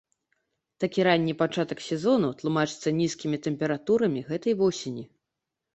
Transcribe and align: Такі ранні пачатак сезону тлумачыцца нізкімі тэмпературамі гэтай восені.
Такі 0.83 1.03
ранні 1.07 1.35
пачатак 1.43 1.83
сезону 1.89 2.33
тлумачыцца 2.41 2.95
нізкімі 3.01 3.37
тэмпературамі 3.45 4.29
гэтай 4.33 4.53
восені. 4.65 5.03